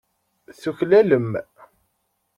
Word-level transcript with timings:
Tuklalem. 0.61 1.29